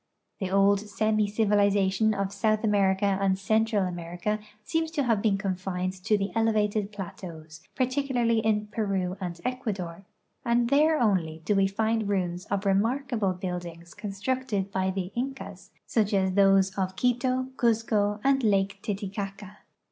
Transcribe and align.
The 0.39 0.49
old 0.49 0.79
semi 0.79 1.27
civilization 1.27 2.15
of 2.15 2.33
South 2.33 2.63
America 2.63 3.19
and 3.21 3.37
Central 3.37 3.83
America 3.83 4.39
seems 4.63 4.89
to 4.89 5.03
have 5.03 5.21
been 5.21 5.37
confined 5.37 5.93
to 6.05 6.17
the 6.17 6.31
elevated 6.33 6.91
j)lateaus, 6.91 7.61
particularly 7.75 8.39
in 8.39 8.65
Peru 8.71 9.15
and 9.21 9.39
Ecuador, 9.45 10.03
and 10.43 10.71
there 10.71 10.99
onlv 10.99 11.45
do 11.45 11.53
we 11.53 11.67
find 11.67 12.09
ruins 12.09 12.45
of 12.45 12.61
the 12.61 12.69
remarkable 12.69 13.35
Imildings 13.35 13.95
constructed 13.95 14.71
by 14.71 14.89
the 14.89 15.11
Incas, 15.13 15.69
such 15.85 16.15
as 16.15 16.31
those 16.33 16.75
of 16.79 16.95
Quito, 16.95 17.49
Cuzco, 17.55 18.19
and 18.23 18.41
Lake 18.43 18.79
Titicaca. 18.81 19.57